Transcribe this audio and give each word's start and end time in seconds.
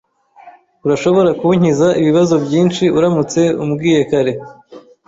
Urashobora 0.85 1.29
kunkiza 1.39 1.87
ibibazo 2.01 2.35
byinshi 2.45 2.83
uramutse 2.97 3.41
ubimbwiye 3.61 4.01
kare. 4.09 4.33